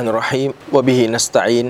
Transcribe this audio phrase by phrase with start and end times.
[0.00, 1.66] الرحمن الرحيم وبه نستعين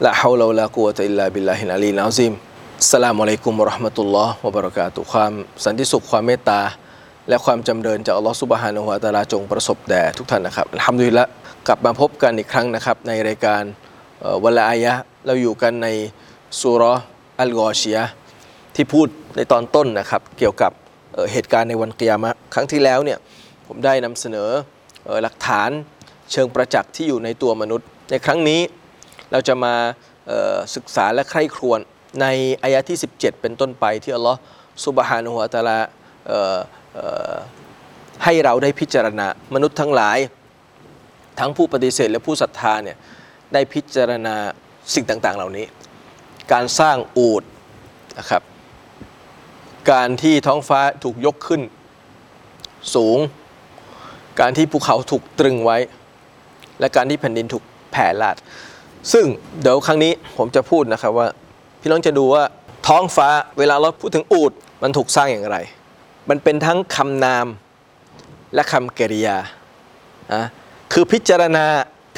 [0.00, 2.32] لا حول ولا قوة إلا بالله العلي العظيم
[2.80, 5.32] السلام عليكم ورحمة الله وبركاته ข้าความ
[5.64, 6.60] สันติสุขความเมตตา
[7.28, 11.26] และความจำเริญจากอัลลอฮฺสุบฮานะฮุวาตาลาจงประสบแด่ทุกท่านนะครับทำดีละ
[11.66, 13.62] กลับมาพบกันอีกครั้งนะครับ ในรายการ
[14.44, 14.92] วันละอายะ
[15.26, 15.88] เราอยู่กันใน
[16.60, 16.82] สุร
[17.40, 17.98] อัลกอชีย
[18.74, 20.72] ที่พูดในตอนต้นนะครับ เกี่ยวกับ
[21.32, 23.18] เหตุการณ์ในวันกิยามะครั้งที่แล้วเนี่ย
[23.66, 24.48] ผมได้นำเสนอ
[25.22, 25.70] หลักฐาน
[26.32, 28.60] เชิงประจักษ์ที่อยู่ในตัวมนุษย์ ในครั้งนี้
[29.32, 29.74] เราจะมา
[30.74, 31.80] ศึกษาและใคร่ครวญ
[32.20, 32.26] ใน
[32.62, 34.38] อายะที่ 17 เป็นต้นไปที่อัลลอฮ์
[34.84, 35.78] ซุบฮานะฮูวะตะอาลา
[38.24, 40.18] ให้เราได้พิจารณามนุษย์ทั้งหลาย
[41.38, 42.96] ทั้งผู้ปฏิเสธและผู้ศรัทธาเนี่ย
[43.52, 44.36] ได้พิจารณา
[44.94, 45.66] สิ่งต่าง ๆ เหล่านี้
[46.52, 47.42] การสร้างอูด
[48.18, 48.42] นะครับ
[49.92, 51.62] การที่ท้องฟ้าถูกยกขึ้น
[52.94, 53.18] สูง
[54.40, 55.78] การที่ภูเขาถูกตรึงไว้
[56.80, 58.36] และการที่แผ่นดินถูกแผ่ลาด
[59.12, 59.26] ซึ่ง
[59.62, 61.28] เดี๋ยวครั้งนี้ผมจะพูดนะครับว่า
[61.80, 62.44] พี่น้องจะดูว่า
[62.88, 63.28] ท้องฟ้า
[63.58, 65.58] เวลาเราพูดถึงอูดมันถูกสร้างอย่างไร
[66.30, 67.46] มันเป็นทั้งคำนาม
[68.54, 69.38] และคำกริยา
[70.34, 70.44] นะ
[70.92, 71.66] คือพิจารณา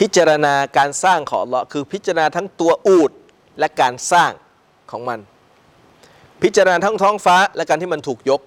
[0.00, 3.10] พิจารณาการสร้างของอัลเลาะคือพิจารณาทั้งตัวอูด
[3.58, 4.32] และการสร้าง
[4.90, 5.18] ของมัน
[6.42, 8.40] พิจารณาทั้งท้องฟ้าและการที่มันถูกยก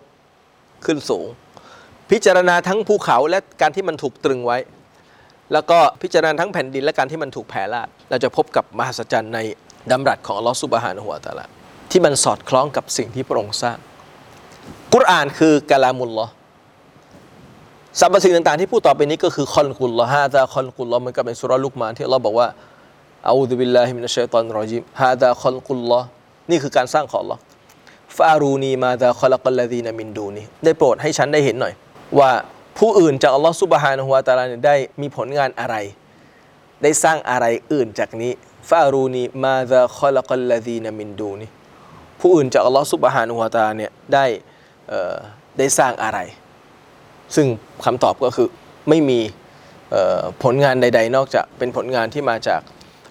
[0.85, 1.25] ขึ้นสูง
[2.11, 4.57] พิจารณาทั้งภูเขาและการที่มันถูกตรึงไว้
[5.53, 9.39] แล้วก็พิจารณาทั้งแผ่นดินและการที่มันถูกแผ่ลาดเราจะพบกับมหัศจรรย์ใน
[9.91, 11.45] ดำรัสของอัลลอฮฺซุบฮานะฮูวตะลา
[11.91, 13.77] ที่มันสอดคล้องกับสิ่งที่พระองค์สร้าง
[14.93, 16.25] กุรอานคือกะลามุลลอ
[17.99, 22.47] สรรพสิ่งต่างๆที่พูดต่อไปนี้ก็คือคอนกุลลอฮาดาคอนกุลลอมือนกับในสุรลุกมานที่อัลลอฮ์บอกว่า
[23.29, 25.99] أعوذ بالله من الشيطان الرجيم هذا خلق الله
[26.49, 27.41] นี่คือการสร้างของอัลลอฮ์
[28.17, 31.73] فأروني ماذا خلق الذين من دونه ได้โปรดให้ฉันได้เห็นหน่อย
[32.19, 32.29] ว่า
[32.78, 35.76] ผู้อื่นจากอัลลอฮ์ซุบฮานะฮูวะตะอาลาเนี่ยได้มีผลงานอะไร
[36.82, 38.32] ได้สร้างอะไรอื่นจากนี้
[38.68, 41.46] ฟารูนีมาดาคอลักัลลดีนามินดูนี
[42.20, 44.24] ผู้อื่นจากอัลลอฮ์ซุบฮานะฮูวะตะอาลาเนี่ยได้
[44.88, 45.16] เอ่อ
[45.58, 46.18] ได้สร้างอะไร
[47.34, 47.46] ซึ่ง
[47.84, 48.48] คำตอบก็คือ
[48.88, 49.20] ไม่มี
[49.90, 52.60] เอ่อผลงานใด ๆ นอกจากเป็นผลงานที่มาจาก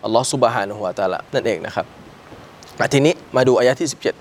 [0.03, 1.85] อัลลอฮ์ซุบฮานะฮูวะตะอาลานั่นเองนะครับ
[2.79, 4.15] อ่ะทีนี้มาดูอายะที่ 17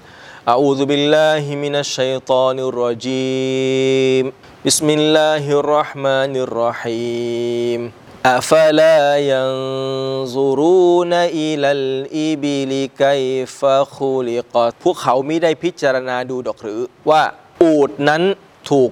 [0.52, 4.24] أعوذ بالله من الشيطان الرجيم
[4.66, 7.80] بسم الله الرحمن الرحيم
[8.26, 8.98] أفلا
[9.32, 11.12] ينظرون
[11.42, 13.60] إلى الإبل كيف
[13.98, 17.22] خلقت พวกเขาไม่ได้พิจารณาดูดอกหรือว่า
[17.62, 18.22] อูดนั้น
[18.70, 18.90] ถูก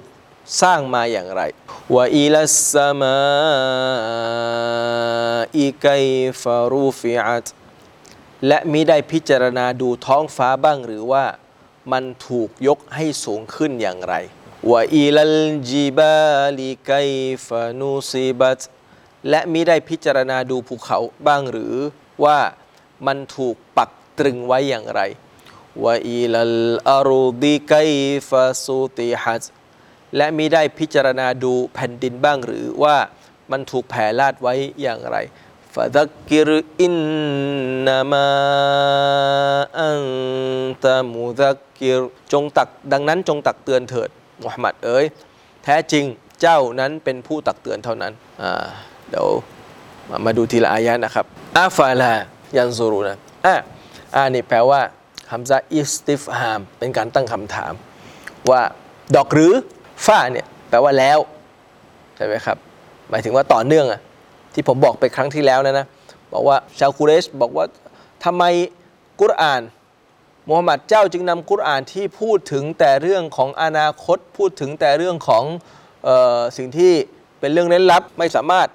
[0.61, 1.41] สร้างมาอย่างไร
[1.93, 3.19] ว่าอิลัสสมา
[5.59, 6.05] อิกัย
[6.41, 7.47] ฟารูฟิอัต
[8.47, 11.25] และมิได้พิจารณาดูท้องฟ้าบ้างหรือว่า
[11.91, 14.15] มันถูกยกให้สูงขึ้นอย่างไร
[14.70, 15.38] วะอีลัล
[15.70, 16.92] จิบาลิไก
[17.46, 18.60] ฟานูซิบัต
[19.28, 21.74] และมิได้พิจารณาดูภูเขาบ้างหรือ
[22.24, 22.38] ว่า
[23.06, 25.00] มันถูกปักตรึงไว้อย่างไร
[25.84, 26.58] วะอีลัล
[26.90, 27.74] อารูดิไก
[28.28, 29.44] ฟาซูติฮัต
[30.16, 32.96] และมิได้พิจารณาดูแผ่นดินบ้างหรือว่า
[33.50, 35.16] มันถูกแผ่ลาดไว้อย่างไร
[35.74, 36.94] ฟะดักกิรอิน
[37.86, 38.28] นามา
[39.80, 40.02] อัน
[40.84, 42.00] ตะมุดักกิร
[42.32, 44.10] จงตักดังนั้นจงตักเตือนเถิด
[44.44, 45.04] มุฮัมมัดเอ๋ย
[45.64, 46.04] แท้จริง
[46.40, 48.64] เจ้านั้นเป็นผู้ตักเตือนเท่านั้นอ่า
[49.10, 49.26] เดี๋ยว
[50.08, 51.26] มามาดูทีละอายะนะครับ
[51.56, 52.12] อาฟาลา
[52.56, 53.54] ยันซูรุนะอะ
[54.14, 54.80] อ่านี่แปลว่า
[55.32, 57.72] ฮัมซาอิสติฟฮาม เป็นการตั้งคำถาม
[58.50, 58.62] ว่า
[59.16, 59.52] ดอกหรือ
[60.06, 61.18] ฝ้าเนี่ยแปลว่าแล้ว
[62.16, 62.56] ใช่ไหมครับ
[63.10, 64.00] หมายถึงว่าต่อเนื่องอะ
[64.54, 65.86] ที่ผมบอกไปครั้งที่แล้วนะนะ
[66.32, 67.64] บอกว่าชาวกุเรชบอกว่า
[68.24, 68.44] ทำไม
[69.20, 69.62] กุรอาน
[70.48, 75.44] มูฮัมหมัดเจ้าจึงนำกุรอานที่พูดถึงแต่เรื่องของอนาคต พูดถึงแต่เรื่องของ
[76.06, 76.92] ออสิ่งที่
[77.40, 78.68] เป็นเรื่องเล่นลับ ไม่สามารถ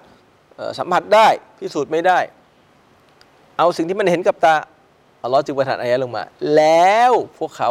[0.78, 1.28] สัมผัสได้
[1.60, 2.20] พิสูจน์ไม่ได้
[3.58, 4.56] เอาสิ่งที่มันเห็นกับตา
[5.24, 6.24] อัลลอฮ์จึงประทานอายะลงมา
[6.56, 7.70] แล้วพวกเขา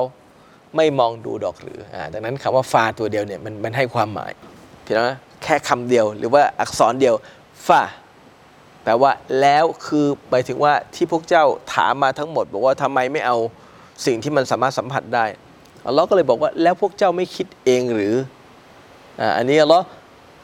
[0.77, 4.33] ไม่มองดูดอกหรืออ่าดังนั้นคำว่าฟาตัวเดียวเนี่ยมันมันให้ความหมาย
[4.85, 7.15] พี่น้องนะแค่คำเดียวหรือว่าอักษรเดียว
[7.67, 7.83] ฟา
[8.83, 11.45] แปลว่าแล้วคือหมายถึงว่าที่พวกเจ้า
[11.75, 13.37] ถามมาทั้งหมด บอกว่าทำไมไม่เอา
[14.07, 15.27] สิ่งที่มันสามารถสัมผัสได้
[15.87, 18.15] อัลลอฮ์ก็เลยบอกว่าแล้วพวกเจ้าไม่คิดเองหรือ
[19.21, 19.85] อ่าอันนี้อัลลอฮ์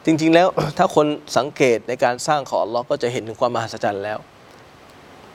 [0.05, 0.47] จริง ๆ แล้ว
[0.77, 1.07] ถ้าคน
[1.37, 4.17] สังเกตในการสร้างของอัลลอฮ์ก็จะเห็นถึงความมหัศจรรย์แล้ว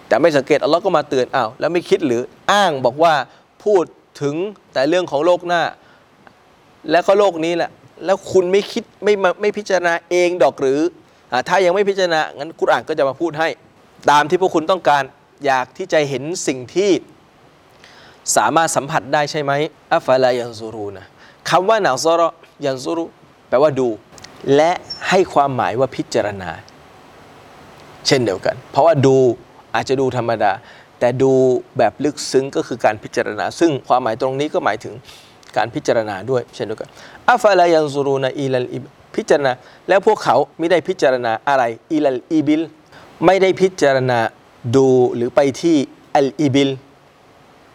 [0.08, 2.22] แต่ไม่สังเกตอัลลอฮ์ก็มาเตือนอ้าวแล้วไม่คิดหรือ
[2.52, 3.14] อ้างบอกว่า
[3.64, 3.84] พูด
[4.22, 4.34] ถึง
[4.72, 5.62] แต่เรื่องของโลกหน้า
[6.90, 7.70] แล้วก็โลกนี้แหละ
[8.04, 10.80] แล้วคุณไม่คิดไม่มาไม่พิจารณาเองดอกหรือ
[11.32, 13.48] อถ้ายังไม่พิจารณางั้นกุรอานก็จะมาพูดให้
[14.10, 15.02] ตามที่พวกคุณต้องการ
[15.46, 16.90] อยากที่จะเห็นสิ่งที่
[18.36, 19.52] สามารถสัมผัสได้ใช่ไหม
[19.94, 21.04] อัฟลายันซูรูนะ
[21.50, 22.22] คำว่าหนังซอร
[22.66, 23.04] ยันซูรุ
[23.48, 23.88] แปลว่าดู
[24.56, 24.72] และ
[25.08, 26.50] ให้ความหมายว่าพิจารณา
[28.06, 29.16] เช่นเดียวกัน เพราะว่าดู
[29.74, 30.52] อาจจะดูธรรมดา
[31.00, 31.32] แต่ดู
[31.78, 34.94] แบบลึกซึ้งก็คือการพิจารณา ซึ่งความหมายตรงนี้ก็หมายถึง
[35.56, 36.88] การพิจารณาด้วย เช่นเดียวกัน
[37.30, 38.84] อัฟลายันซูรูนอีลัลอิบ
[39.16, 39.52] พิจารณา
[39.88, 42.62] แล้วพวกเขาไม่ได้พิจารณาอะไรอีลัลอีบิล
[43.26, 44.18] ไม่ได้พิจารณา
[44.76, 45.76] ดูหรือไปที่
[46.16, 46.70] อัลอีบิล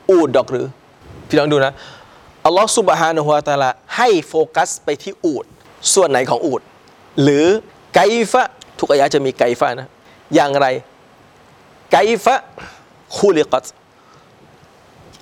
[0.10, 0.66] อูดดอกหรือ
[1.28, 1.74] พี่น้องดูนะ
[2.46, 5.46] อัลลอฮฺสุบฮานะฮุวาตาลาให้โฟกัสไปที่อูด
[5.94, 6.62] ส่วนไหนของอูด
[7.24, 7.46] หรือ
[7.96, 8.00] ไก
[8.32, 8.44] ฟะ
[8.80, 9.88] ทุกอายะจะมีไกฟะนะ
[10.36, 10.68] อย่างไร
[11.92, 12.36] ไกฟะ
[13.16, 13.66] คูลิกัต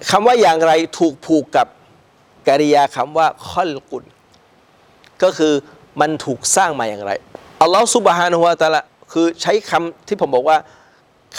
[0.10, 1.68] คำว่าอย่างไรถูกผูกกับ
[2.48, 4.04] กริยาคำว่าคอลกุน
[5.24, 5.54] ก็คือ
[6.01, 7.12] มันถูกสร้างมาอย่างไร
[7.62, 8.81] อัลลอฮฺสุบฮานะฮุวาตาลา
[9.12, 10.57] คือใช้คำที่ผมบอกว่า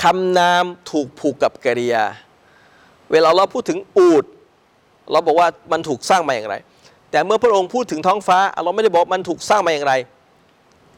[0.02, 2.04] คำนามถูกผูกกับกริยา
[3.12, 4.24] เวลาเราพูดถึงอูด
[5.12, 6.54] เราบอกว่ามันถูกสร้างมาอย่างไร
[7.10, 9.94] แต่เมื่อพระองค์พูดถึงท้องฟ้าเราไม่ได้บอกมันถูกสร้างมาอย่างไร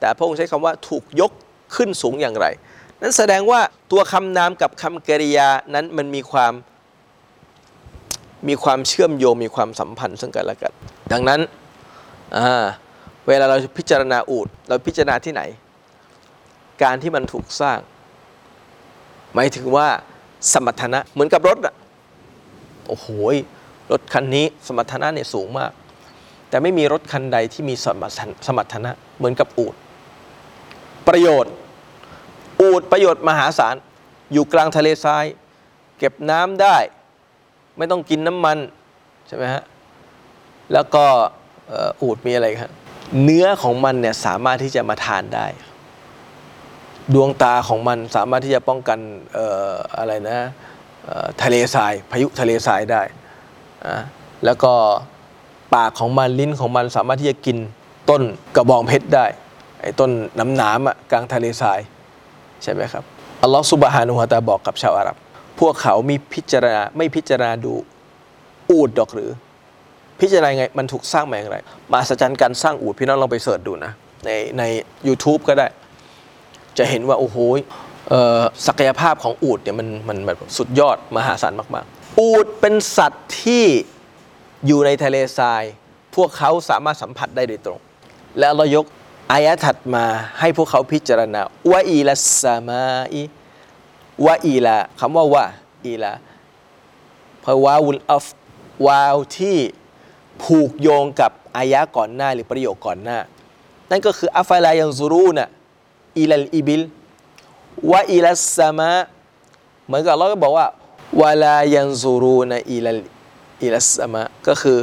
[0.00, 1.32] แต่พระองค์ใช้คำว่าถูกยก
[1.76, 2.46] ขึ้นสูงอย่างไร
[3.02, 3.60] นั้นแสดงว่า
[3.92, 6.52] ตัวคำนามกับคำกริยานั้นมันมีความ
[8.48, 10.72] มีความเชื่อมโยงมีความสัมพันธ์ซึ่งกันและกัน
[11.12, 11.40] ดังนั้น
[13.28, 15.42] เวลาเราพิจารณาอูดเราพิจารณาที่ไหน
[16.82, 17.78] การที่มันถูกสร้าง
[19.34, 19.88] หมายถึงว่า
[20.52, 21.74] สมรรถนะเหมือนกับรถอะ
[22.88, 23.06] โอ้โห
[23.92, 25.72] รถคันนี้สมรรถนะเนี่ยสูงมาก
[26.48, 29.74] แต่ไม่มีรถคันใดที่มีสมรรถสมรรถนะเหมือนกับอูด
[31.08, 31.52] ประโยชน์
[32.60, 33.74] อูดประโยชน์มหาศาล
[34.32, 35.24] อยู่กลางทะเลทราย
[35.98, 36.76] เก็บน้ำได้
[37.78, 38.58] ไม่ต้องกินน้ำมัน
[39.26, 39.62] ใช่ไหมฮะ
[40.72, 41.04] แล้วก็
[42.02, 42.70] อูดมีอะไรครับ
[43.22, 45.46] เนื้อของมันเนี่ยสามารถที่จะมาทานได้
[47.14, 48.98] ดวงตาของมันสามารถที่จะป้องกัน
[49.36, 49.38] อ
[49.70, 50.38] ออะไรนะ
[51.42, 53.02] ทะเลทรายพายุทะเลทรายได้
[53.86, 53.96] อะ
[54.44, 54.72] แล้วก็
[55.74, 57.56] ปากของมันลิ้นของมันสามารถที่จะกิน
[58.10, 58.22] ต้น
[58.56, 59.26] กระบองเพชรได้
[59.80, 61.78] ไอ้ต้นน้ำหนามๆอะกลางทะเลทราย
[62.62, 63.04] ใช่ไหมครับ
[63.42, 65.16] อัลลอฮฺสุบฮานุฮะตาบอกกับชาวอาหรับ
[65.60, 67.74] พวกเขามีพิจารณาไม่พิจารณาดู
[68.70, 69.30] อูดดอกหรือ
[70.20, 71.56] พิจารณาไงมันถูกสร้างมาอย่างไร
[71.92, 73.92] มาสัจจันการสร้างอูดพี่น้องลองไปเสิร์ชดูนะ
[74.24, 74.62] ในใน
[75.12, 75.66] u t u b e ก็ได้
[76.78, 77.36] จะเห็นว่า โอ้โห
[78.66, 83.64] ศักยภาพของอูดเนี่ยมันมันแบบสุดยอดมหาศาลมากๆ อูดเป็นสัตว์ที่
[84.66, 85.62] อยู่ในทะเลทราย
[86.16, 87.80] พวกเขาสามารถสัมผัสได้โดยตรง
[88.38, 88.86] แล้วเรายก
[89.32, 90.04] อายะถัดมา
[90.40, 91.40] ให้พวกเขาพิจารณา
[91.72, 93.22] วะอีลัสมาอี
[94.26, 95.44] วะอีลาคำว่าวะ
[95.86, 96.12] อีลา
[97.42, 98.26] เพราะวาวุลอัฟ
[98.86, 99.58] วาวที่
[100.42, 103.18] ผูกโยงกับอายะก่อนหน้าหรือประโยคก่อนหน้า
[103.90, 105.48] นั่นก็คืออัฟลายังซูรูนะ
[106.18, 106.82] อิลัลอิบิล
[107.92, 108.92] วะอิลัสสมา
[109.86, 110.66] เหมือนกับเราก็บอกว่า
[111.20, 112.86] ولا ينظرون إلى إلى
[113.64, 114.78] السماء ก็คือ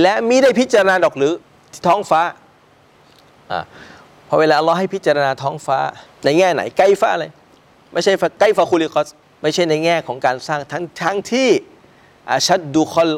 [0.00, 1.34] และมิได้พิจารณาดอกหรือ
[1.86, 2.22] ท้องฟ้า
[3.50, 3.60] อ่า
[4.28, 5.78] พอเวลาเราให้พิจารณาท้องฟ้า
[6.24, 7.26] ในแง่ไหนكيف อะไร
[7.92, 9.08] ไม่ใช่ كيف خلقت
[9.42, 11.50] ไม่ใช่ในแง่ของการสร้างทั้งทั้งที่
[12.30, 13.12] أشد خلق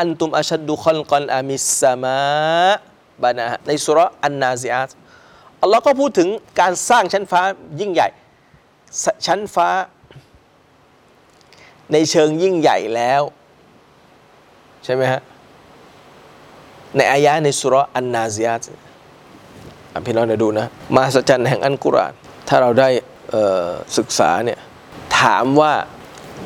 [0.00, 4.90] أأنتم أشد خلقا أم السماء بناها ในสุรอันนาซิอาต
[5.62, 6.28] อัลลอฮ์ก็พูดถึง
[6.60, 7.42] การสร้างชั้นฟ้า
[7.80, 8.08] ยิ่งใหญ่
[9.26, 9.68] ชั้นฟ้า
[11.92, 13.22] ในเชิงยิ่งใหญ่แล้ว
[14.84, 15.20] ใช่ไหมฮะ
[16.96, 18.64] ในอายะในสุรอันนาซิอาต
[19.92, 22.14] อะพี่น้องเดี๋ยวดูนะ มหัศจรรย์แห่งอันกุรอาน
[22.48, 22.88] ถ้าเราได้
[23.98, 24.58] ศึกษาเนี่ย
[25.20, 25.72] ถามว่า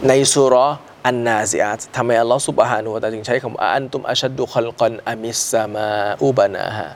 [0.09, 0.55] ในสุร
[1.07, 5.89] อันนาซิอาตทำไมอัลลอฮ์ซุบฮานุวะตาจึงใช้คำว่าอันตุมอัชัดดุคอลกอนอามิสซามา
[6.25, 6.87] อุบานาฮา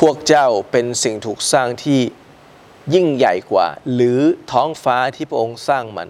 [0.00, 2.00] พวกเจ้าเป็นสิ่งถูกสร้างที่
[2.94, 4.20] ยิ่งใหญ่กว่า หรือ
[4.52, 6.08] ท้องฟ้าที่พระองค์สร้างมัน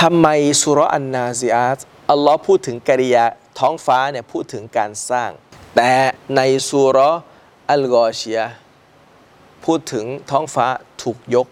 [0.00, 0.26] ทำไม
[0.62, 1.78] สุรอันนาซิอาต
[2.10, 3.24] อัลลอฮ์พูดถึงกิริยา
[3.58, 5.30] ท้องฟ้าเนี่ยพูดถึงการสร้าง
[5.76, 5.92] แต่
[6.36, 6.98] ในสุร
[7.70, 8.38] อัลกอชีย
[9.64, 10.66] พูดถึงท้องฟ้า
[11.02, 11.46] ถูกยก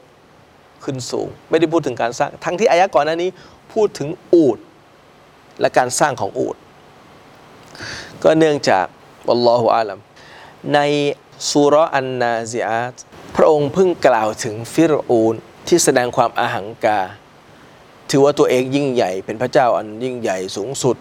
[0.85, 3.31] ขึ้นสูง ไม่ได้พูดถึงการสร้าง ทั้งที่อายะก่อนหน้านี้
[3.73, 4.59] พูดถึงอูด
[5.61, 6.57] และการสร้างของอูด
[8.23, 8.87] ก็เนื่องจาก
[9.31, 9.99] อัลลอฮฺอาลัม
[10.75, 10.81] ใน
[11.51, 12.97] สุรอันนาซิอาต
[13.37, 15.35] พระองค์เพิ่งกล่าวถึงฟิรอูน
[15.69, 17.01] ที่แสดงความอาหังกา
[18.11, 20.97] ถือว่าตัวเองยิ่งใหญ่ เป็นพระเจ้าอันยิ่งใหญ่สูงสุด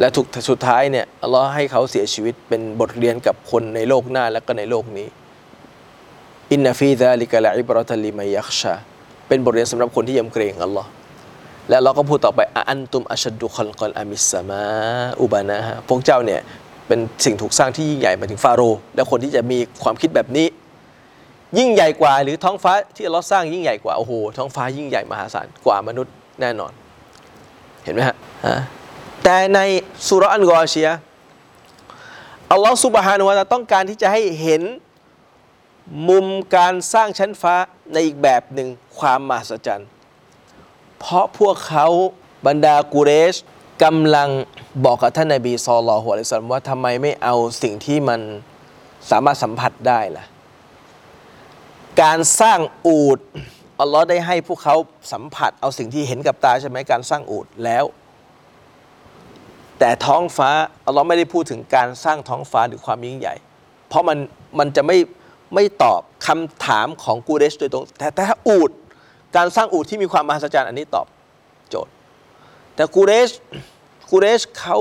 [0.00, 5.08] และถูกสุดท้ายเนี่ยอัลลอฮ์ให้เขาเสียชีวิตเป็นบทเรียนกับคนในโลกหน้าและก็ในโลกนี้
[6.52, 8.74] อินนฟีซาลิกะละอิบรอตลิมัยยักชา
[9.28, 10.90] เป็นบทเรียนสำหรับคนที่ยำเกรงอัลลอฮ์
[11.68, 12.40] และเราก็พูดต่อไป
[12.70, 14.64] อันตุมอัชดุคอลกอนอามิสมา
[15.22, 16.40] อุบานะฮะพวกเจ้าเนี่ย
[16.86, 20.46] เป็นสิ่งถูกสร้างที่ยิ่งใหญ่มาถึงฟาโรห์และคนที่จะมีความคิดแบบนี้
[21.58, 26.72] ยิ่งใหญ่กว่า หรือท้องฟ้าที่เราสร้างยิ่งใหญ่กว่า โอ้โห ท้องฟ้ายิ่งใหญ่มหาศาลกว่ามนุษย์แน่นอน
[27.84, 28.16] เห็นไหมฮะ
[29.24, 29.60] แต่ใน
[30.08, 30.90] สุรอันกอเชีย
[32.50, 34.62] อัลลอฮฺสุบฮานุวะตะอาลาต้องการที่จะให้เห็น
[36.08, 36.26] มุม
[36.56, 37.54] การสร้างชั้นฟ้า
[37.92, 39.88] ในอีกแบบหนึ่งความมหัศจรรย์
[40.98, 41.86] เพราะพวกเขา
[42.46, 43.36] บรรดากุเรช
[43.84, 44.28] กำลัง
[44.84, 48.20] บอกกับท่านนาบีซอลลอฮุอะลัยฮิวะซัลลัมว่าทำไมไม่เอาสิ่งที่มัน
[49.10, 50.24] สามารถสัมผัสได้ล่ะ
[52.02, 53.18] การสร้างอูด
[53.80, 54.76] อัลลอฮ์ได้ให้พวกเขา
[55.12, 57.84] สัมผัสเอาสิ่งที่เห็นกับตาใช่ไหมการสร้างอูดแล้ว
[59.78, 60.50] แต่ท้องฟ้า
[60.86, 63.34] อัลลอฮ์ไม่ได้พูดถึงการสร้างท้องฟ้าหรือความยิ่งใหญ่
[63.88, 64.18] เพราะมัน
[64.58, 64.98] มันจะไม่
[65.54, 68.70] ไม่ตอบคำถามของกูเรชโดยตรง แต่แต่ถ้าอูด
[69.36, 71.06] การสร้างอูดที่มีความมหัศจรรย์อันนี้ตอบ
[71.70, 71.92] โจทย์
[72.74, 73.30] แต่กูเรช
[74.10, 74.78] กูเรชเขา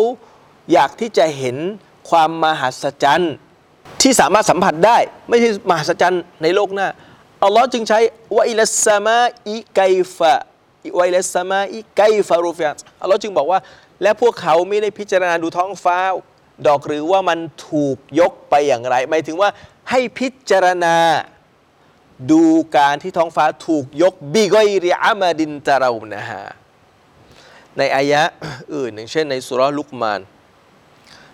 [0.73, 1.57] อยากที่จะเห็น
[2.09, 3.33] ความมหัศจรรย์
[4.01, 4.97] ที่สามารถสัมผัสได้
[5.29, 6.87] ไม่ใช่มหัศจรรย์ในโลกหน้า
[7.43, 7.99] อัลลอฮ์จึงใช้
[8.37, 9.81] วอิลสมาอิไก
[10.17, 10.33] ฟะ
[10.99, 13.59] วอิลสมาอิไกฟะรูฟิยัตอัลลอฮ์จึงบอกว่า
[14.01, 15.99] และพวกเขาไม่ได้พิจารณาดูท้องฟ้า
[16.67, 17.39] ดอกหรือว่ามัน
[17.69, 19.49] ถูกยกไปอย่างไรหมายถึงว่า
[19.89, 20.95] ให้พิจารณา
[22.31, 22.43] ดู
[22.77, 26.43] การที่ท้องฟ้าถูกยกบิกอยริอามาดินตะเรานะฮะ
[27.77, 28.21] ในอายะ
[28.73, 30.21] อื่นอย่างเช่นในสุรลุกมาน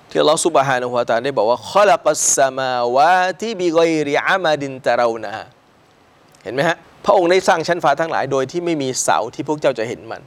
[0.10, 5.46] ที่อัลลอฮฺซุบฮานะฮูวะตาได้บอกว่าขลักัสสมาวาติบิกอยริอามาดินตะเรานะฮะ
[6.44, 10.22] เห็นไหมฮะพระองค์ได้สร้างชั้นฟ้าทั้งหลายโดยที่ไม่มีเสาที่พวกเจ้าจะเห็นมัน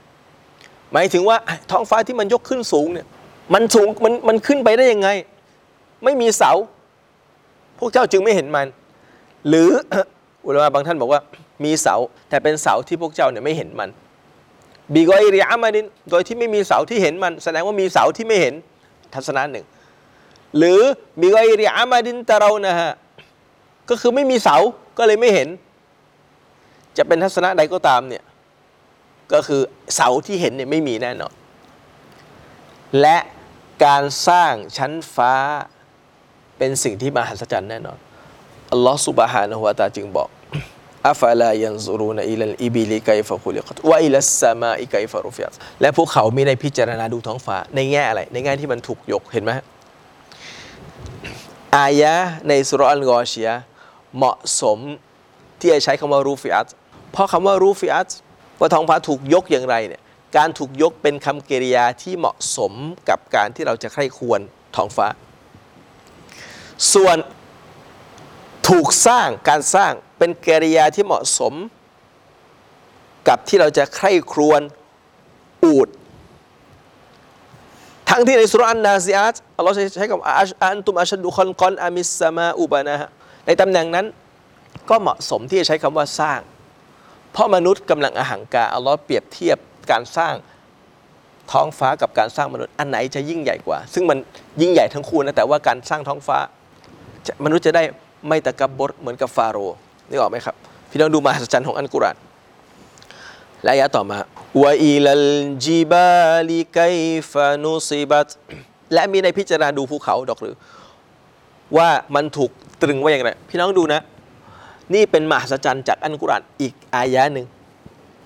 [0.93, 1.37] หมายถึงว่า
[1.71, 3.07] ท้องฟ้าที่มันยกขึ้นสูงเนี่ย
[3.55, 5.09] มันสูงมันมันขึ้นไปได้ยังไง
[6.05, 6.53] ไม่มีเสา
[7.79, 8.67] พวกเจ้าจึงไม่เห็นมัน
[9.49, 9.71] หรือ
[10.47, 11.21] อุลามะบางท่านบอกว่า
[11.65, 11.95] มีเสา
[12.29, 13.91] แต่เป็นเสาที่พวกเจ้าเนี่ยไม่เห็นมัน
[14.95, 18.55] บีกอยริอามาดินโดยที่ไม่มีเสาที่เห็นมัน แสดงว่ามีเสาที่ไม่เห็น
[19.15, 19.67] ทัศนะหนึ่ง
[20.59, 20.81] หรือ
[21.21, 22.93] บีกอยริอามาดินตะเรานะฮะ
[23.89, 24.57] ก็คือไม่มีเสา
[24.99, 25.49] ก็เลยไม่เห็น
[26.99, 28.25] จะเป็นทัศนะใดก็ตามเนี่ย
[29.33, 29.63] ก็คือ
[29.95, 31.33] เสาที่เห็นเนี่ยไม่มีแน่นอน
[33.01, 33.19] และ
[33.85, 35.35] การสร้างชั้นฟ้า
[36.59, 37.99] เป็นสิ่งที่มหัศจรรย์แน่นอน
[38.73, 40.29] อัลลอฮฺ سبحانه وتعالى จึงบอก
[41.09, 49.51] أفلا ينظرون إلى الإبل كيف خلقت وإلى السماء كيف رفعت และพวกเขาไม่ได้พิจารณาดูท้องฟ้า ในแง่อะไร ในแง่ที่มันถูกยกเห็นไหม
[51.79, 52.15] อายะ
[52.49, 53.49] ในสุรอัลกอชีย
[54.17, 54.79] เหมาะสม
[55.61, 56.69] ที่จะใช้คำว่ารูฟิอัต
[57.13, 58.11] เพราะคำว่ารูฟิอัต
[58.61, 60.03] ว่าท้องฟ้าถูกยกอย่างไรเนี่ย
[60.37, 62.73] การถูกยกเป็นคำกริยาที่เหมาะสม
[63.09, 64.41] กับการที่เราจะใคร่ควร
[64.77, 65.07] ท้องฟ้า
[66.95, 67.17] ส่วน
[68.69, 71.55] ถูกสร้างการสร้างเป็นกริยาที่เหมาะสม
[73.29, 74.61] กับที่เราจะใคร่ครวญ
[75.65, 75.89] อูด
[78.11, 83.09] ทั้งที่ในสุรอันนาซิอาตอัลลอฮ์ใช้กับอัชอันตุมอัชดุคอนกอนอามิสซามาอุบานะฮะ
[83.47, 84.07] ในตำแหน่งนั้น
[84.91, 86.41] ก็เหมาะสมที่จะใช้คำว่าสร้าง
[87.37, 89.59] เพราะมนุษย์กำลังอหังการอัลลอฮ์เปรียบเทียบ
[89.91, 90.35] การสร้าง
[91.53, 94.19] ท้องฟ้ากับการสร้างมนุษย์อันไหนจะยิ่งใหญ่กว่า ซึ่งมัน
[94.61, 96.39] ยิ่งใหญ่ทั้งคู่นะแต่ว่าการสร้างท้องฟ้า
[97.45, 97.83] มนุษย์จะได้
[98.29, 99.77] ไม่ตะกับบดเหมือนกับฟาโรห์
[100.09, 100.55] นึกออกไหมครับ
[100.91, 102.17] พี่น้องดูมหัศจรรย์ของอันกุรอาน
[103.63, 104.19] และอายะต่อมา
[104.63, 105.29] วะอิลัล
[105.67, 106.81] จิบาลิไก
[107.33, 108.29] ฟานุซิบัต
[108.95, 110.55] และมีในพิจารณาดูภูเขาดอกหรือ
[111.77, 112.51] ว่ามันถูก
[112.83, 114.01] ตรึงไว้อย่างไร พี่น้องดูนะ
[114.95, 117.47] นี่เป็นมหัศจรรย์จากอันกุรอานอีกอายะหนึ่ง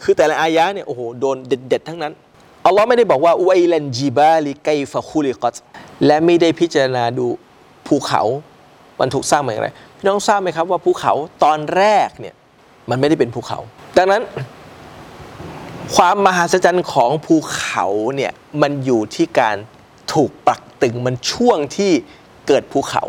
[0.02, 2.12] คือแต่ละอายะเนี่ยโอ้โหโดนเด็ดๆทั้งนั้น
[2.67, 5.55] อัลลอฮ์ไม่ได้บอกว่าอุไอลันจิบาลิไกฟะคุลิกัต
[6.07, 7.26] และไม่ได้พิจารณาดู
[7.87, 8.23] ภูเขา
[9.00, 11.12] มันถูกสร้างมาอย่างไรพี่น้องทราบไหมครับว่าภูเขา
[11.45, 12.35] ตอนแรกเนี่ย
[12.90, 13.59] มันไม่ได้เป็นภูเขา
[13.97, 14.23] ดังนั้น
[15.95, 17.87] ความมหัศจรรย์ของภูเขา
[18.17, 19.57] เนี่ยมันอยู่ที่การ
[20.14, 21.93] ถูกปักตึงมันช่วงที่
[22.47, 23.05] เกิดภูเขา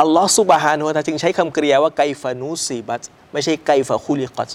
[0.00, 4.50] อัลลอฮ์ซุบฮานุวะตาจึงใช้คำกริยาว่าไกฟานูซีบัตไม่ใช่ไกฟาคุลิกัต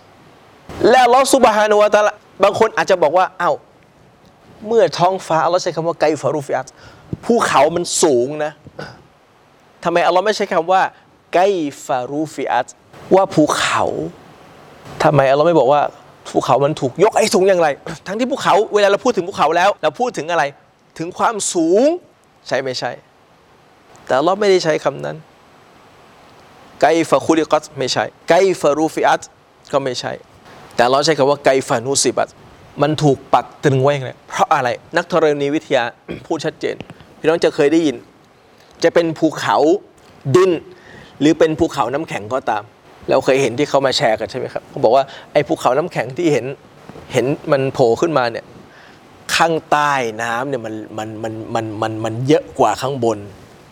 [0.90, 2.12] และอัลลอฮ์ซุบฮานุวะตะอา
[2.44, 3.56] บางคนอาจจะบอกว่าอ้าว
[4.68, 6.68] เมื่อท้องฟ้าอัลลอฮ์ใช้คำว่าไกฟารูฟิอัต
[7.26, 8.52] ภูเขามันสูงนะ
[9.84, 10.82] ทำไมอัลลอฮ์ไม่ใช้คำว่า
[11.34, 11.40] ไก
[11.86, 12.68] ฟารูฟิอัต
[13.16, 13.84] ว่าภูเขา
[15.04, 15.82] ทำไมอัลลอฮ์ไม่บอกว่า
[16.30, 17.68] ภูเขามันถูกยกไอ้สูงอย่างไร
[18.08, 20.44] ทั้งที่ภูเขาเวลาเราพูดถึงภูเขาแล้ว เราพูดถึงอะไร
[20.98, 21.82] ถึงความสูง
[22.48, 22.92] ใช่ไม่ใช่
[24.06, 25.18] แต่อัลลอฮ์ไม่ได้ใช้คำนั้น
[26.82, 29.22] ไกฟาคุลิกัตไม่ใช่ไกฟารูฟิอัต
[29.72, 30.12] ก็ไม่ใช่
[30.76, 32.30] แต่เราใช้คำว่าไกฟานุสิบัต
[32.82, 35.84] มันถูกปักตรึงไว้อย่างไรเพราะอะไรนักธรณีวิทยา
[36.26, 36.76] พูดชัดเจน
[37.20, 37.96] พี่น้องจะเคยได้ยิน
[38.84, 39.58] จะเป็นภูเขา
[40.36, 40.52] ดิน
[41.20, 42.64] หรือเป็นภูเขาน้ำแข็งก็ตาม
[43.10, 46.46] เราเคยเห็นที่เขามาแชร์กันใช่ไหมครับเขาบอกว่าไอ้ภูเขาน้ำแข็งที่เห็น
[47.14, 48.46] เห็นมันโผล่ขึ้นมาเนี่ย
[49.36, 49.94] ข้างใต้
[50.24, 53.18] น้ำเนี่ยมันมันมันมันมันมันเยอะกว่าข้างบน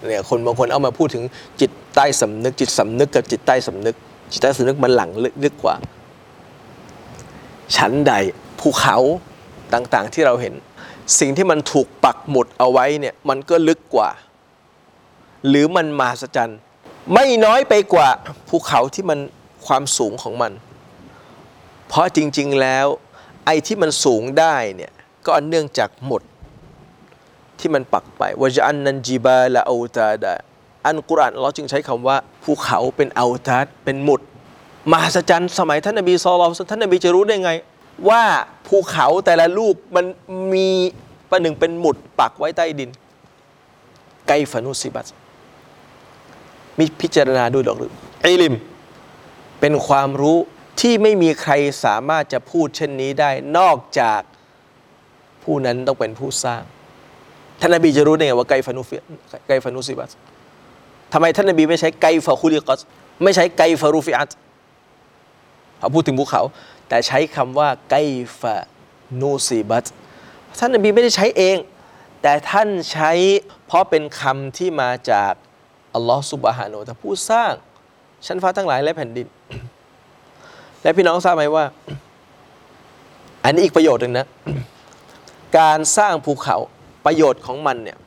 [0.08, 1.24] เนี่ยคนบางคนเอามาพูดถึง
[1.60, 3.96] จิต ใต้สำนึก จิตสำนึกกับจิตใต้สำนึก
[4.32, 5.76] จิตใต้สำนึกมันหลังลึกลึกกว่า
[7.76, 8.14] ชั้นใด
[8.60, 8.98] ภูเขา
[9.74, 10.54] ต่างๆที่เราเห็น
[11.20, 14.10] สิ่งที่มันถูกปักหมุดเอาไว้เนี่ยมันก็ลึกกว่า
[15.48, 16.60] หรือมันมหัศจรรย์
[17.14, 18.10] ไม่น้อยไปกว่า
[18.50, 19.20] ภูเขาที่มัน
[19.66, 20.52] ความสูงของมัน
[21.88, 22.88] เพราะจริงๆแล้ว
[23.46, 24.94] ไอ้ที่มันสูงได้เนี่ย
[25.26, 26.22] ก็เนื่องจากหมด
[27.60, 30.36] ที่มันปักไปวจอันนันจีบาละอูตาดา
[30.88, 34.22] อันกุรอานเราจึงใช้คำว่าภูเขาเป็นอูตาดเป็นหมุด
[34.92, 37.52] มหัศจรรย์สมัยท่านนบีซอลลัลลอฮุอะลัยฮิวะซัลลัมท่านนบีจะรู้ได้ไง
[38.10, 38.24] ว่า
[38.68, 40.06] ภูเขาแต่ละลูกมัน
[40.54, 40.70] มี
[41.30, 42.90] ประหนึ่งเป็นหมุดปักไว้ใต้ดิน
[44.28, 45.06] ไกฟานุสิบัต
[46.80, 47.92] มีพิจารณาด้วยดอกหรือ
[48.26, 48.56] อิลิม
[49.60, 50.38] เป็นความรู้
[50.80, 51.54] ที่ไม่มีใคร
[51.86, 54.22] สามารถจะพูดเช่นนี้ได้นอกจาก
[55.44, 56.62] ผู้นั้นต้องเป็นผู้สร้าง
[57.60, 58.82] ท่านนบีจะรู้ได้ไงว่าไกฟานุ
[59.48, 60.10] ไกฟานุสิบัต
[61.14, 62.82] ทำไมท่านนบีไม่ใช้ไกฟาคุลิกัส
[63.24, 64.30] ไม่ใช้ไกฟารูฟิอัต
[65.80, 66.42] เขาพูดถึงภูเขา
[66.90, 67.96] แต่ใช้คำว่าไก
[68.40, 68.56] ฟา
[69.22, 69.86] นูสิบัต
[70.60, 71.58] ท่านนบีไม่ได้ใช้เอง
[72.22, 73.12] แต่ท่านใช้
[73.66, 75.34] เพราะเป็นคำที่มาจาก
[75.96, 77.52] อัลลอฮฺสุบฮานาแต่ผู้สร้าง
[78.26, 79.28] ชั้นฟ้าทั้งหลายและแผ่นดิน
[80.82, 81.66] และพี่น้องทราบไหมว่า
[83.44, 84.28] อันนี้อีกประโยชน์หนึ่งนะ
[85.60, 86.58] การสร้างภูเขา
[87.06, 87.98] ประโยชน์ของมันเนี่ย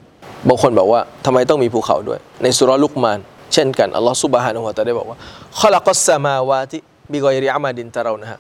[0.49, 3.19] บางคนบอกว่าทำไมต้องมีภูเขาด้วย ในสุรลุกมาน
[3.53, 5.19] เช่นกันอัลลอฮฺสุบฮานาหัวตาได้บอกว่า
[5.61, 6.79] ขลักสสมาวาติ
[7.13, 8.39] บิกอยริอามาดินตะเรานะฮะ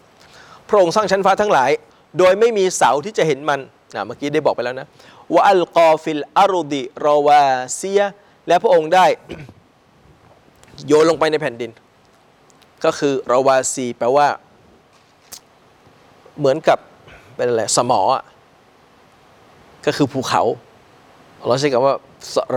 [0.68, 1.70] พระองค์สร้างชั้นฟ้าทั้งหลาย
[2.18, 3.60] โดยไม่มีเสาที่จะเห็นมัน
[3.94, 4.86] นะเมื่อกี้ได้บอกไปแล้วนะ
[5.34, 7.44] ว่าอัลกอฟิลอารุดิรอวา
[7.76, 8.02] เซีย
[8.48, 9.06] และพระองค์ได้
[10.86, 11.70] โยนลงไปในแผ่นดิน
[12.84, 14.26] ก็คือราวาซีแปลว่า
[16.38, 16.78] เหมือนกับ
[17.36, 18.24] เป็นอะไรสมออะ
[19.86, 20.42] ก็คือภูเขา
[21.46, 21.94] เราใช้คำว่า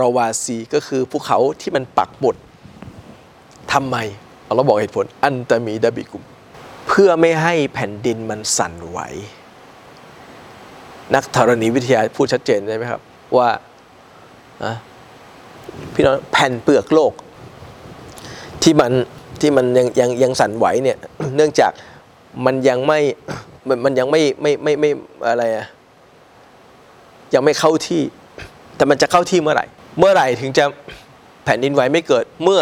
[0.00, 2.36] ราวาซีก็คือภูเขาที่มันปักบด
[3.72, 3.96] ทำไม
[4.54, 6.24] เราบอกเหตุผลอันตมีดาบิกุม
[6.88, 8.98] เพื่อไม่ให้แผ่นดินมันสั่นไหว
[11.14, 13.00] นักธรณีวิทยาพูดชัดเจนใช่ไหมครับ
[13.36, 13.48] ว่า
[15.94, 17.12] พี่น้องแผ่นเปลือกโลก
[18.62, 18.92] ที่มัน
[19.40, 20.96] ที่มันยังยังยังสั่นไหวเนี่ย
[21.36, 21.72] เนื่องจาก
[22.46, 23.00] มันยังไม่
[23.84, 24.90] มันยังไม่ไม่ไม่ไม่
[25.28, 25.66] อะไรอะ
[27.34, 28.02] ยังไม่เข้าที่
[28.76, 29.66] แต่มันจะเข้าที่เมื่อไหร่
[29.98, 30.64] เมื่อไหร่ถึงจะ
[31.44, 32.60] แผ่นดินไหวไม่เกิดเมื่อ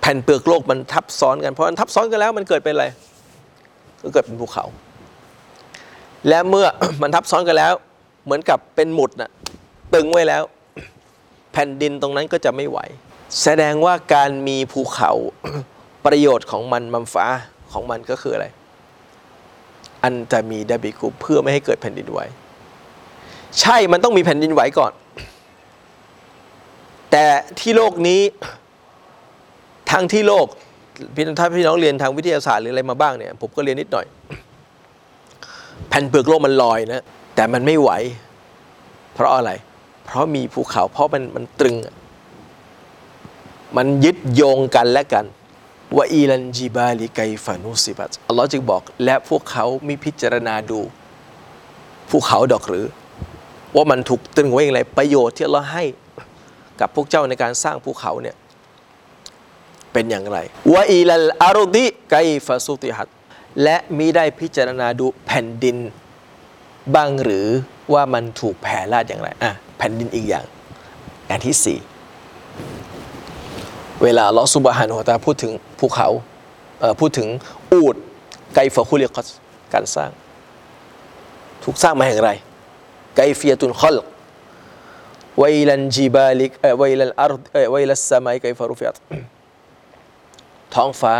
[0.00, 2.86] แผ่นเปลือกโลกมันทับซ้อนกันเพราะมันทับซ้อนกันแล้วมันเกิดเป็นอะไร
[4.02, 4.64] ก็เกิดเป็นภูเขา
[6.28, 6.66] และเมื่อ
[7.02, 7.74] มันทับซ้อนกันแล้ว
[8.24, 9.30] เหมือนกับเป็นหมุดน่ะ
[9.94, 10.42] ตึงไว้แล้ว
[11.52, 12.78] แผ่นดินตรงนั้นก็จะไม่ไหว
[13.42, 15.12] แสดงว่าการมีภูเขา
[16.06, 17.26] ประโยชน์ของมันมัมฟ้า
[17.72, 18.46] ของมันก็คืออะไร
[20.02, 22.20] อันจะมีดาบิคุเพื่อไม่ให้เกิดแผ่นดินไหว
[23.60, 24.92] ใช่มันต้องมีแผ่นดินไหวก่อน
[27.10, 27.24] แต่
[27.60, 28.20] ที่โลกนี้
[29.90, 30.46] ทางที่โลก
[31.14, 34.06] พี่ถ้าพี่น้องเรียนทางวิทยาศาสตร์หรืออะไรมาบ้างเนี่ยผมก็เรียนนิดหน่อย
[35.88, 37.02] แผ่นเปลือกโลกมันลอยนะ
[37.34, 37.90] แต่มันไม่ไหว
[39.14, 39.50] เพราะอะไร
[40.04, 41.76] เพราะมีภูเขา เพราะมันมันตรึง
[43.76, 45.24] มันยึดโยงกันและกัน
[45.96, 50.80] ว่าอีลันจีบาลิไกฟานุสิบัตอัลลอฮ์จึงบอก และพวกเขามีพิจารณาดู
[52.10, 52.86] ภูเขาดอกหรือ
[53.76, 55.84] ว่ามันถูกตึงไว้อย่างไรประโยชน์ที่อัลลอฮ์ให้
[56.80, 58.36] กับพวกเจ้าในการสร้างภูเขาเนี่ย
[59.92, 60.38] เป็นอย่างไร
[60.72, 63.08] ว่าอีลัลอารุดิไกكيف سطحت
[63.62, 65.76] และมิได้พิจารณาดูแผ่นดิน
[66.94, 67.46] บ้างหรือ
[67.92, 70.44] ว่ามันถูกแผ่ลาดอย่างไรอะแผ่นดินอีกอย่าง
[71.26, 71.78] อย่างที่สี่
[74.02, 76.08] เวลาอัลลอฮ์ سبحانه وتعالى พูดถึงภูเขา
[76.80, 77.28] เอ่อพูดถึง
[77.72, 77.96] อูด
[78.54, 79.28] ไกฟะคุลิกัส
[79.72, 80.10] การสร้าง
[81.64, 82.30] ถูกสร้างมาอย่างไร
[83.16, 83.96] كيفية الخلق وإلى
[85.38, 88.96] الجبال เอ่อ وإلى الأرض เอ่อ وإلى السماء كيف رفعت
[90.74, 91.14] ท้องฟ้า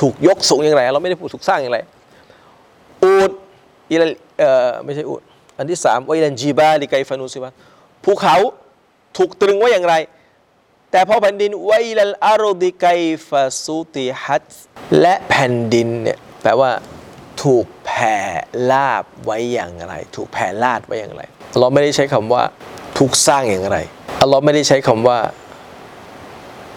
[0.00, 1.78] ถูกยกสูงอย่างไร เราไม่ได้พูดถูกสร้างอย่างไร
[3.02, 3.30] อูด
[3.90, 5.22] อีลันเอ่อไม่ใช่อูด
[5.58, 7.52] อันที่สามไวลันจีบาลิไกฟะนูซิบัต
[8.04, 8.36] ภูเขา
[9.16, 9.94] ถูกตรึงไว้อย่างไร
[10.90, 12.86] แต่พอแผ่นดินไวลัลอารดิไก
[13.28, 14.50] ฟาซูติฮัต
[15.00, 16.70] และแผ่นดินเนี่ยแปลว่า
[17.42, 18.16] ถูกแผ่
[18.72, 21.22] ลาบไว้อย่างไร ถูกแผ่ลาดไว้อย่างไร
[21.58, 22.42] เราไม่ได้ใช้คำว่า
[22.98, 23.78] ถูกสร้างอย่างไร
[24.30, 25.18] เราไม่ได้ใช้คำว่า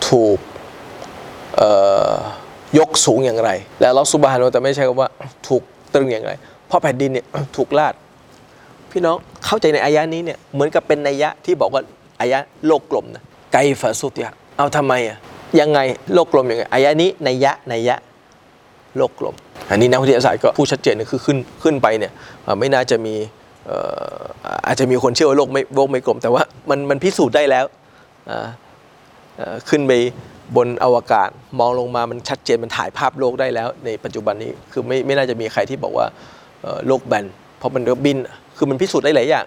[0.10, 0.38] ถูก
[2.80, 5.10] ยกสูงอย่างไร และเราสุบฮานะแต่ไม่ใช่คำว่า
[5.47, 6.32] ถูกตรึงอย่างไร
[6.67, 7.26] เพราะแผ่นดินเนี่ย
[7.58, 7.93] ถูกลาด
[8.91, 11.82] พี่น้องเข้าใจในอายะนี้เนี่ยเหมือนกับเป็นนัยยะที่บอกว่า
[12.19, 15.17] อายะโลกกลมนะไกฟาสุติยะเอาทำไมอะ
[15.60, 15.80] ยังไง
[16.13, 17.95] โลกกลมยังไงอายะนี้นัยยะนัยยะ
[18.97, 19.36] โลกกลม
[19.71, 22.12] อันนี้นักวิทยาศาสตร์ก็พูดชัดเจนนะคือขึ้นขึ้นไปเนี่ย
[22.60, 23.15] ไม่น่าจะมี
[24.67, 27.65] อาจจะมีคนเชื่อว่าโลกไม่โลกไม่กลม แต่ว่ามันมันพิสูจน์ได้แล้ว
[29.69, 29.91] ขึ้นไป
[30.56, 36.06] บนอวกาศมองลงมามันชัดเจนมันถ่ายภาพโลกได้แล้ว ในปัจจุบันนี้คือไม่ไม่น่าจะมีใครที่บอกว่า
[36.88, 37.25] โลกแบน
[37.58, 38.17] เพราะมันก็บิน
[38.58, 39.45] คือมันพิสูจน์ได้หลายอย่าง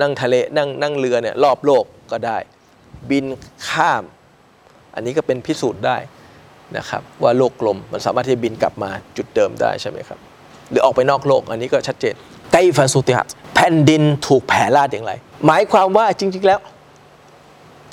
[0.00, 2.38] นั่งทะเลนั่งนั่งเรือเนี่ยรอบโลกก็ได้
[3.10, 3.24] บิน
[3.68, 4.02] ข้าม
[4.94, 5.96] อันนี้ก็เป็นพิสูจน์ได้
[6.78, 10.18] นะครับว่าโลกกลมมันสามารถที่จะบินกลับมาจุดเดิมได้ใช่ไหมครับ
[10.70, 12.14] หรือออกไปนอกโลกอันนี้ก็ชัดเจน
[12.52, 15.12] ไกฟาสุติฮัตแผ่นดินถูกแผ่ลาดอย่างไร
[15.46, 16.60] หมายความว่าจริง ๆ แล้ว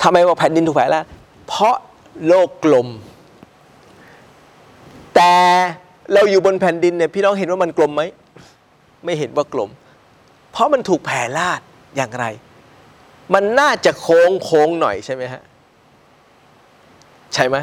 [0.02, 1.06] ทำไมว่าแผ่นดินถูกแผ่ลาด
[1.48, 1.76] เพราะ
[2.28, 2.88] โลกกลม
[5.14, 5.34] แต่
[6.14, 8.02] เราอยู่บนแผ่นดินเนี่ยพี่น้องเห็นว่ามันกลมไหม
[9.04, 9.70] ไม่เห็นว่ากลม
[10.52, 11.60] เพราะมันถูกแผ่ลาด
[11.96, 12.26] อย่างไร
[13.34, 15.42] มันน่าจะโค้งโค้งหน่อยใช่ไหมฮะ
[17.34, 17.56] ใช่ไหม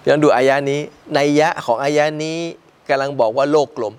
[0.00, 0.80] พี่น้องดูอายะนี้
[1.14, 2.38] ในยะของอายะนี้
[2.88, 3.94] กำลังบอกว่าโลกกลม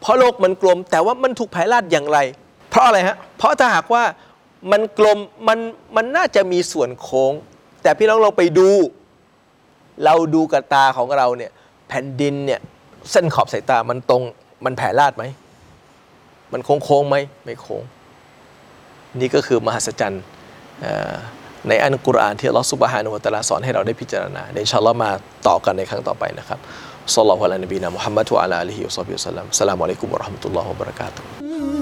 [0.00, 2.18] เพราะโลกมันกลม แต่ว่ามันถูกแผ่ลาดอย่างไร
[2.70, 4.02] เพราะอะไรฮะเพราะถ้าหากว่า
[4.72, 5.58] มันกลมมัน
[5.96, 7.32] มันน่าจะมีส่วนโค้ง
[7.82, 8.70] แต่พี่น้องเราไปดู
[10.04, 11.50] เราดูกับตาของเราเนี่ย
[11.88, 12.60] แผ่นดินเนี่ย
[13.10, 14.22] เส้นขอบสายตามันตรง
[14.64, 15.24] มันแผ่ลาดไหม
[16.52, 17.82] มันโค้งโค้งไหมไม่โค้ง
[19.20, 20.22] นี่ก็คือมหัศจรรย์
[21.68, 25.10] ในอันกุรอานที่อัลลอฮฺสุบฮานุวะตะลาสอนให้เราได้พิจารณาเดี๋ยวอินชาอัลลอมา
[25.48, 26.58] ต่อกันในครั้งต่อไปนะครับ
[27.14, 31.75] ซัลลัลลอฮุอะลัยฮิวะซัลลัมมุฮัมมัดวะอะลาอาลิฮิวะซัลลัมสลามอะลัยกุมวะเราะห์มะตุลลอฮ์วะบะเราะกาตุฮ์